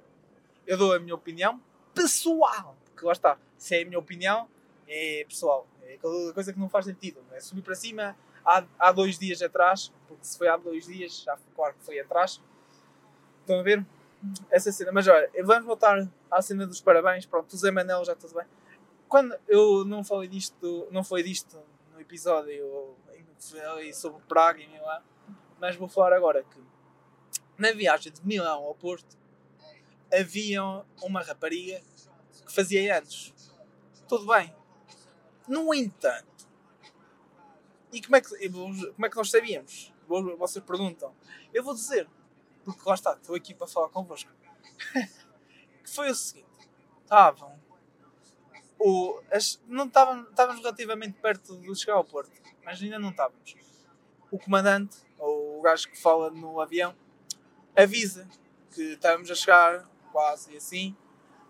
Eu 0.67 0.77
dou 0.77 0.93
a 0.93 1.00
minha 1.00 1.15
opinião 1.15 1.60
pessoal. 1.95 2.77
Porque 2.86 3.03
lá 3.03 3.13
está. 3.13 3.39
Se 3.57 3.75
é 3.75 3.81
a 3.81 3.86
minha 3.86 3.98
opinião, 3.98 4.48
é 4.88 5.25
pessoal. 5.27 5.67
É 5.81 5.95
aquela 5.95 6.31
coisa 6.31 6.53
que 6.53 6.60
não 6.60 6.69
faz 6.69 6.86
sentido. 6.86 7.19
É 7.31 7.39
subir 7.39 7.63
para 7.63 7.74
cima 7.74 8.15
há, 8.45 8.63
há 8.77 8.91
dois 8.91 9.17
dias 9.17 9.41
atrás. 9.41 9.91
Porque 10.07 10.24
se 10.24 10.38
foi 10.38 10.48
há 10.48 10.57
dois 10.57 10.86
dias, 10.86 11.24
já 11.24 11.36
claro 11.55 11.74
que 11.74 11.83
foi 11.83 12.00
atrás. 12.00 12.39
Estão 13.39 13.62
a 13.62 13.63
ver? 13.63 13.83
Essa 14.51 14.71
cena. 14.71 14.91
Mas 14.91 15.07
olha, 15.07 15.27
vamos 15.43 15.65
voltar 15.65 16.07
à 16.29 16.39
cena 16.39 16.67
dos 16.67 16.81
parabéns. 16.81 17.25
Pronto, 17.25 17.51
o 17.51 17.57
Zé 17.57 17.71
Manel 17.71 18.05
já 18.05 18.15
tudo 18.15 18.36
bem 18.36 18.45
quando 19.12 19.38
eu 19.46 19.84
não 19.84 20.06
falei 20.06 20.30
disto, 20.30 20.88
não 20.89 21.03
foi 21.03 21.22
disto 21.22 21.62
no 21.91 22.00
episódio 22.00 22.96
sobre 23.94 24.22
Praga 24.22 24.62
e 24.62 24.68
Milão, 24.70 25.01
mas 25.60 25.75
vou 25.75 25.89
falar 25.89 26.13
agora 26.13 26.41
que 26.46 26.58
na 27.58 27.74
viagem 27.74 28.10
de 28.10 28.25
Milão 28.25 28.63
ao 28.63 28.74
Porto 28.74 29.18
havia 30.13 30.63
uma 31.01 31.22
rapariga 31.22 31.82
que 32.46 32.53
fazia 32.53 32.98
anos. 32.98 33.34
Tudo 34.08 34.25
bem. 34.27 34.56
No 35.46 35.74
entanto, 35.74 36.48
e 37.91 38.01
como 38.01 38.15
é 38.15 38.22
que, 38.22 38.50
como 38.50 39.06
é 39.06 39.10
que 39.10 39.18
nós 39.18 39.30
sabíamos? 39.30 39.94
Vocês 40.38 40.63
perguntam. 40.63 41.13
Eu 41.53 41.65
vou 41.65 41.74
dizer, 41.74 42.10
porque 42.63 42.88
lá 42.88 42.96
está, 42.96 43.12
estou 43.12 43.36
aqui 43.36 43.53
para 43.53 43.68
falar 43.68 43.89
convosco. 43.89 44.32
que 45.84 45.89
foi 45.89 46.10
o 46.10 46.15
seguinte: 46.15 46.48
estavam 47.03 47.61
o, 48.83 49.21
as, 49.31 49.61
não 49.67 49.85
estávamos, 49.85 50.27
estávamos 50.29 50.61
relativamente 50.61 51.13
perto 51.21 51.55
de 51.55 51.75
chegar 51.75 51.93
ao 51.93 52.03
Porto, 52.03 52.31
mas 52.65 52.81
ainda 52.81 52.97
não 52.97 53.09
estávamos. 53.09 53.55
O 54.31 54.39
comandante, 54.39 54.97
ou 55.19 55.59
o 55.59 55.61
gajo 55.61 55.89
que 55.89 56.01
fala 56.01 56.31
no 56.31 56.59
avião, 56.59 56.95
avisa 57.75 58.27
que 58.73 58.93
estávamos 58.93 59.29
a 59.29 59.35
chegar 59.35 59.88
quase 60.11 60.57
assim, 60.57 60.95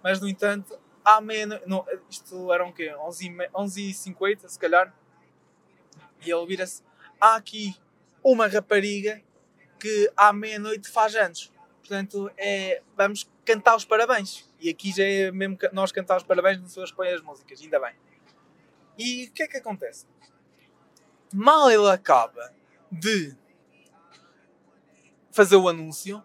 mas 0.04 0.20
no 0.20 0.28
entanto, 0.28 0.78
à 1.06 1.22
meia 1.22 1.62
isto 2.10 2.52
eram 2.52 2.70
o 2.70 2.74
quê? 2.74 2.94
11h50 2.98 4.50
se 4.50 4.60
calhar, 4.60 4.94
e 6.26 6.30
ele 6.30 6.46
vira-se: 6.46 6.84
há 7.20 7.36
aqui 7.36 7.76
uma 8.24 8.48
rapariga 8.48 9.22
que 9.80 10.12
à 10.16 10.34
meia-noite 10.34 10.90
faz 10.90 11.16
anos. 11.16 11.51
Portanto, 11.82 12.32
é, 12.38 12.82
vamos 12.96 13.30
cantar 13.44 13.76
os 13.76 13.86
parabéns. 13.86 14.50
E 14.60 14.70
aqui 14.70 14.92
já 14.92 15.04
é 15.04 15.32
mesmo 15.32 15.58
nós 15.74 15.92
cantar 15.92 16.18
os 16.18 16.24
parabéns, 16.24 16.60
não 16.60 16.68
são 16.68 16.84
escolher 16.84 17.16
as 17.16 17.22
músicas, 17.22 17.62
ainda 17.62 17.80
bem. 17.80 17.96
E 18.98 19.26
o 19.26 19.32
que 19.32 19.44
é 19.44 19.48
que 19.48 19.58
acontece? 19.58 20.06
Mal 21.34 21.70
ele 21.70 21.90
acaba 21.90 22.54
de 22.92 23.36
fazer 25.32 25.56
o 25.56 25.68
anúncio, 25.68 26.24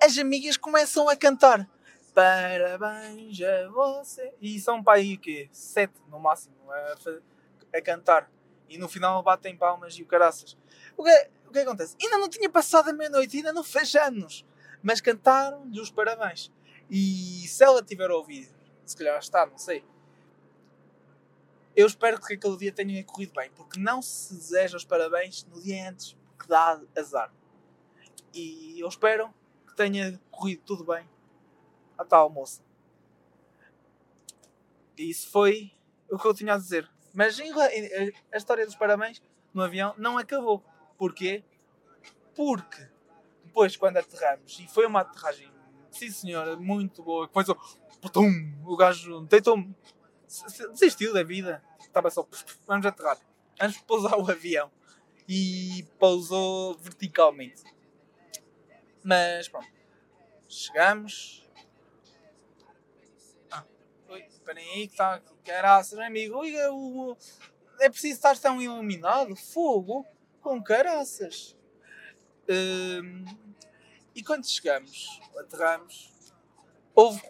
as 0.00 0.16
amigas 0.18 0.56
começam 0.56 1.08
a 1.08 1.16
cantar 1.16 1.68
parabéns 2.16 3.38
a 3.42 3.68
você. 3.68 4.32
E 4.40 4.58
são 4.58 4.82
para 4.82 4.96
aí 4.96 5.16
o 5.16 5.20
quê? 5.20 5.50
Sete 5.52 6.00
no 6.08 6.18
máximo 6.18 6.56
a, 6.70 6.94
a 7.76 7.82
cantar. 7.82 8.30
E 8.70 8.78
no 8.78 8.88
final 8.88 9.22
batem 9.22 9.54
palmas 9.54 9.94
e 9.98 10.02
o 10.02 10.06
caraças. 10.06 10.56
O 10.96 11.04
que, 11.04 11.28
o 11.46 11.52
que 11.52 11.58
acontece? 11.58 11.94
Ainda 12.02 12.16
não 12.16 12.28
tinha 12.30 12.48
passado 12.48 12.88
a 12.88 12.92
meia-noite, 12.94 13.36
ainda 13.36 13.52
não 13.52 13.62
fez 13.62 13.94
anos. 13.94 14.46
Mas 14.86 15.00
cantaram-lhe 15.00 15.80
os 15.80 15.90
parabéns. 15.90 16.52
E 16.88 17.44
se 17.48 17.64
ela 17.64 17.82
tiver 17.82 18.08
ouvido, 18.08 18.54
se 18.84 18.96
calhar 18.96 19.18
está, 19.18 19.44
não 19.44 19.58
sei. 19.58 19.84
Eu 21.74 21.88
espero 21.88 22.20
que 22.20 22.34
aquele 22.34 22.56
dia 22.56 22.70
tenha 22.70 23.02
corrido 23.02 23.32
bem, 23.34 23.50
porque 23.50 23.80
não 23.80 24.00
se 24.00 24.32
deseja 24.32 24.76
os 24.76 24.84
parabéns 24.84 25.44
no 25.46 25.60
dia 25.60 25.90
antes, 25.90 26.16
porque 26.30 26.46
dá 26.46 26.80
azar. 26.96 27.34
E 28.32 28.78
eu 28.78 28.86
espero 28.86 29.34
que 29.66 29.74
tenha 29.74 30.20
corrido 30.30 30.62
tudo 30.64 30.84
bem 30.84 31.04
a 31.98 32.04
tal 32.04 32.30
moça. 32.30 32.62
E 34.96 35.10
isso 35.10 35.28
foi 35.32 35.72
o 36.08 36.16
que 36.16 36.28
eu 36.28 36.32
tinha 36.32 36.54
a 36.54 36.58
dizer. 36.58 36.88
Mas 37.12 37.36
a 37.40 38.36
história 38.36 38.64
dos 38.64 38.76
parabéns 38.76 39.20
no 39.52 39.62
avião 39.62 39.96
não 39.98 40.16
acabou. 40.16 40.62
Porquê? 40.96 41.42
Porque 42.36 42.94
depois, 43.56 43.74
quando 43.74 43.96
aterramos, 43.96 44.58
e 44.60 44.68
foi 44.68 44.84
uma 44.84 45.00
aterragem 45.00 45.50
sim 45.90 46.10
senhora, 46.10 46.56
muito 46.56 47.02
boa. 47.02 47.24
O, 47.24 47.98
putum, 48.02 48.28
o 48.66 48.76
gajo 48.76 49.22
deitou-me, 49.22 49.74
desistiu 50.72 51.14
da 51.14 51.22
vida. 51.22 51.64
Estava 51.80 52.10
só, 52.10 52.28
vamos 52.66 52.84
aterrar. 52.84 53.18
De 53.58 53.82
pousar 53.84 54.18
o 54.18 54.30
avião. 54.30 54.70
E 55.26 55.86
pousou 55.98 56.76
verticalmente. 56.76 57.64
Mas 59.02 59.48
pronto. 59.48 59.66
Chegamos. 60.46 61.48
Ah, 63.50 63.64
esperem 64.28 64.70
aí 64.72 64.86
que 64.86 64.92
está 64.92 65.22
caraças, 65.42 65.98
amigo. 65.98 66.42
O, 66.44 67.16
é 67.80 67.88
preciso 67.88 68.16
estar 68.16 68.36
tão 68.38 68.60
iluminado. 68.60 69.34
Fogo 69.34 70.06
com 70.42 70.62
caraças. 70.62 71.56
Hum, 72.48 73.24
e 74.16 74.22
quando 74.22 74.46
chegamos, 74.46 75.20
aterramos, 75.38 76.10
houve 76.94 77.22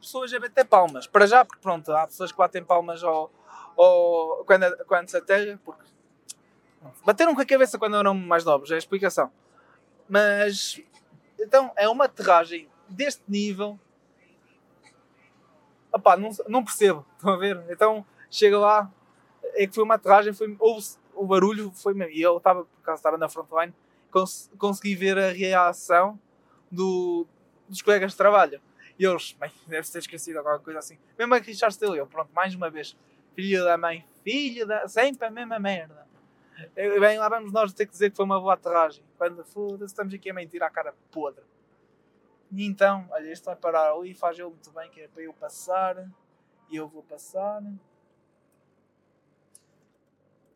pessoas 0.00 0.32
a 0.32 0.38
bater 0.38 0.64
palmas. 0.64 1.04
Para 1.04 1.26
já, 1.26 1.44
porque 1.44 1.60
pronto, 1.60 1.90
há 1.92 2.06
pessoas 2.06 2.30
que 2.30 2.38
batem 2.38 2.64
palmas 2.64 3.02
ao, 3.02 3.28
ao, 3.76 4.44
quando, 4.46 4.84
quando 4.86 5.08
se 5.08 5.16
aterra, 5.16 5.60
porque 5.64 5.82
bateram 7.04 7.34
com 7.34 7.40
a 7.40 7.44
cabeça 7.44 7.76
quando 7.76 7.96
eram 7.96 8.14
mais 8.14 8.44
novos, 8.44 8.70
é 8.70 8.76
a 8.76 8.78
explicação. 8.78 9.32
Mas 10.08 10.80
então 11.40 11.72
é 11.76 11.88
uma 11.88 12.04
aterragem 12.04 12.70
deste 12.88 13.24
nível. 13.26 13.78
Opá, 15.92 16.16
não, 16.16 16.30
não 16.48 16.64
percebo, 16.64 17.04
estão 17.18 17.34
a 17.34 17.36
ver? 17.36 17.64
Então 17.68 18.06
chega 18.30 18.56
lá, 18.60 18.88
é 19.54 19.66
que 19.66 19.74
foi 19.74 19.82
uma 19.82 19.96
aterragem, 19.96 20.32
foi, 20.32 20.56
houve, 20.60 20.86
o 21.14 21.26
barulho 21.26 21.72
foi 21.72 21.94
mesmo. 21.94 22.12
E 22.12 22.22
eu 22.22 22.36
estava, 22.36 22.64
por 22.64 22.94
estava 22.94 23.18
na 23.18 23.28
frontline, 23.28 23.74
cons 24.12 24.50
consegui 24.58 24.94
ver 24.94 25.18
a 25.18 25.32
reação 25.32 26.20
do, 26.70 27.26
dos 27.68 27.82
colegas 27.82 28.12
de 28.12 28.16
trabalho. 28.16 28.60
E 28.98 29.04
eles, 29.04 29.32
bem, 29.32 29.50
deve 29.66 29.90
ter 29.90 29.98
esquecido 29.98 30.38
alguma 30.38 30.58
coisa 30.60 30.78
assim. 30.78 30.98
Mesmo 31.18 31.34
a 31.34 31.40
queixar-se 31.40 31.80
dele, 31.80 31.98
eu, 31.98 32.06
pronto, 32.06 32.30
mais 32.32 32.54
uma 32.54 32.70
vez, 32.70 32.96
filho 33.34 33.64
da 33.64 33.76
mãe, 33.76 34.06
filho 34.22 34.66
da. 34.66 34.86
sempre 34.86 35.26
a 35.26 35.30
mesma 35.30 35.58
merda. 35.58 36.06
E, 36.76 37.00
bem, 37.00 37.18
lá 37.18 37.28
vamos 37.28 37.52
nós 37.52 37.72
ter 37.72 37.86
que 37.86 37.92
dizer 37.92 38.10
que 38.10 38.16
foi 38.16 38.24
uma 38.24 38.38
boa 38.38 38.54
aterragem. 38.54 39.02
Quando 39.16 39.42
foda-se, 39.44 39.92
estamos 39.92 40.14
aqui 40.14 40.30
a 40.30 40.34
mentir 40.34 40.62
à 40.62 40.70
cara 40.70 40.94
podre. 41.10 41.42
E 42.52 42.66
então, 42.66 43.08
olha, 43.10 43.32
este 43.32 43.46
vai 43.46 43.56
parar 43.56 43.92
ali, 43.92 44.14
faz 44.14 44.38
ele 44.38 44.48
muito 44.48 44.70
bem, 44.70 44.90
que 44.90 45.00
é 45.00 45.08
para 45.08 45.22
eu 45.22 45.32
passar. 45.32 46.06
E 46.70 46.76
eu 46.76 46.86
vou 46.86 47.02
passar. 47.02 47.62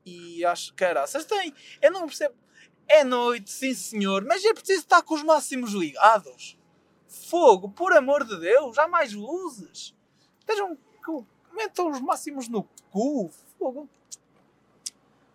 E 0.04 0.44
acho 0.44 0.72
que 0.74 0.94
vocês 0.94 1.24
têm. 1.24 1.52
Eu 1.82 1.90
não 1.90 2.06
percebo. 2.06 2.34
É 2.88 3.02
noite, 3.02 3.50
sim 3.50 3.74
senhor, 3.74 4.24
mas 4.24 4.44
é 4.44 4.54
preciso 4.54 4.80
estar 4.80 5.02
com 5.02 5.14
os 5.14 5.22
máximos 5.22 5.72
ligados. 5.72 6.56
Fogo, 7.08 7.68
por 7.68 7.92
amor 7.92 8.24
de 8.24 8.38
Deus, 8.38 8.78
há 8.78 8.86
mais 8.86 9.12
luzes. 9.12 9.94
Estejam. 10.38 10.78
Metam 11.52 11.90
os 11.90 12.00
máximos 12.00 12.48
no 12.48 12.62
cu. 12.90 13.30
Fogo. 13.58 13.88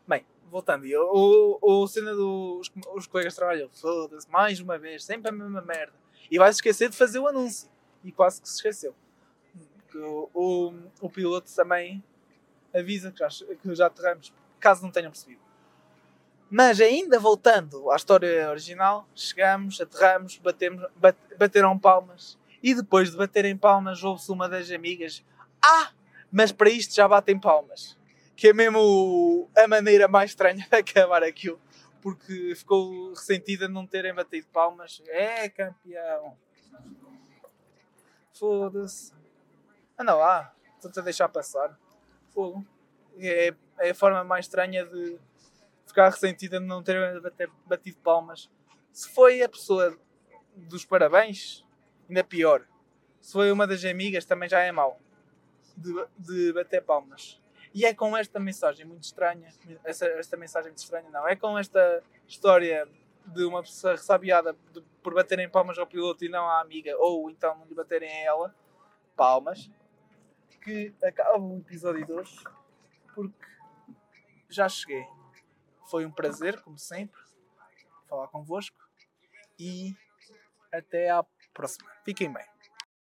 Bem, 0.08 0.25
voltando. 0.50 0.86
O, 0.86 1.60
o, 1.62 1.84
o 1.84 1.88
cena 1.88 2.13
dos 2.13 2.72
os 2.93 3.08
colegas 3.08 3.34
de 3.34 3.38
trabalho, 3.38 3.70
foda-se, 3.74 4.29
mais 4.29 4.60
uma 4.60 4.77
vez, 4.77 5.03
sempre 5.03 5.29
a 5.29 5.31
mesma 5.31 5.62
merda. 5.62 5.93
E 6.29 6.38
vai 6.38 6.51
se 6.53 6.58
esquecer 6.58 6.89
de 6.89 6.96
fazer 6.96 7.20
o 7.20 7.27
anúncio. 7.27 7.70
E 8.03 8.12
quase 8.12 8.41
que 8.41 8.48
se 8.48 8.55
esqueceu. 8.55 8.96
O, 9.93 10.29
o, 10.34 10.74
o 11.01 11.10
piloto 11.10 11.53
também 11.53 12.01
avisa 12.74 13.12
que 13.12 13.20
já, 13.20 13.27
que 13.29 13.75
já 13.75 13.88
aterramos, 13.88 14.34
caso 14.60 14.84
não 14.84 14.91
tenham 14.91 15.12
percebido. 15.12 15.41
Mas 16.53 16.81
ainda 16.81 17.17
voltando 17.17 17.89
à 17.89 17.96
história 17.96 18.50
original, 18.50 19.08
chegamos, 19.15 19.79
aterramos, 19.79 20.38
batemos, 20.38 20.86
bate, 20.98 21.17
bateram 21.39 21.79
palmas. 21.79 22.38
E 22.62 22.75
depois 22.75 23.10
de 23.10 23.15
baterem 23.15 23.55
palmas, 23.55 24.03
houve-se 24.03 24.29
uma 24.29 24.50
das 24.50 24.70
amigas. 24.70 25.24
Ah! 25.63 25.93
Mas 26.29 26.51
para 26.51 26.70
isto 26.70 26.93
já 26.93 27.08
batem 27.08 27.39
palmas. 27.39 27.98
Que 28.36 28.50
é 28.50 28.53
mesmo 28.53 29.50
a 29.58 29.65
maneira 29.65 30.10
mais 30.10 30.31
estranha 30.31 30.67
de 30.70 30.75
acabar 30.75 31.24
aquilo. 31.24 31.58
Porque 32.01 32.53
ficou 32.53 33.12
ressentida 33.12 33.65
de 33.65 33.74
não 33.74 33.88
terem 33.88 34.13
batido 34.13 34.48
palmas. 34.48 35.01
É 35.08 35.48
campeão! 35.48 36.38
Foda-se. 38.34 39.13
Anda 39.98 40.15
lá, 40.15 40.53
estou-te 40.75 41.00
a 41.00 41.03
deixar 41.03 41.29
passar. 41.29 41.79
Fogo. 42.34 42.65
É, 43.17 43.53
é 43.79 43.91
a 43.91 43.96
forma 43.96 44.22
mais 44.25 44.48
estranha 44.48 44.86
de 44.86 45.17
ficar 45.92 46.10
ressentida 46.10 46.60
de 46.60 46.66
não 46.66 46.82
ter 46.82 46.98
batido 47.66 47.98
palmas. 48.00 48.50
Se 48.92 49.10
foi 49.10 49.42
a 49.42 49.50
pessoa 49.50 49.98
dos 50.56 50.84
parabéns, 50.86 51.66
ainda 52.10 52.24
pior. 52.24 52.66
Se 53.22 53.34
foi 53.34 53.52
uma 53.52 53.68
das 53.68 53.86
amigas, 53.86 54.26
também 54.26 54.50
já 54.50 54.60
é 54.60 54.72
mau. 54.72 55.00
De, 55.78 55.94
de 56.18 56.54
bater 56.54 56.84
palmas. 56.84 57.42
E 57.74 57.86
é 57.86 57.94
com 57.94 58.18
esta 58.18 58.40
mensagem 58.40 58.86
muito 58.86 59.04
estranha, 59.04 59.48
essa, 59.86 60.06
esta 60.06 60.36
mensagem 60.36 60.72
muito 60.72 60.80
estranha, 60.80 61.10
não, 61.10 61.26
é 61.26 61.38
com 61.38 61.58
esta 61.58 62.04
história 62.28 62.86
de 63.26 63.46
uma 63.46 63.62
pessoa 63.62 63.94
ressabiada 63.94 64.54
de, 64.74 64.82
por 65.02 65.14
baterem 65.14 65.48
palmas 65.50 65.80
ao 65.80 65.88
piloto 65.88 66.26
e 66.26 66.30
não 66.30 66.50
à 66.50 66.60
amiga, 66.60 66.94
ou 66.98 67.30
então 67.30 67.58
não 67.58 67.66
lhe 67.66 67.74
baterem 67.74 68.10
a 68.10 68.26
ela, 68.26 68.56
palmas, 69.16 69.72
que 70.62 70.94
acaba 71.02 71.40
o 71.40 71.60
episódio 71.60 72.06
de 72.06 72.12
hoje, 72.12 72.44
porque 73.16 73.48
já 74.50 74.68
cheguei. 74.68 75.08
Foi 75.92 76.06
um 76.06 76.12
prazer, 76.12 76.62
como 76.62 76.80
sempre, 76.80 77.20
falar 78.08 78.30
convosco 78.30 78.78
e 79.60 79.94
até 80.72 81.10
à 81.10 81.22
próxima. 81.54 81.92
Fiquem 82.06 82.32
bem. 82.32 82.50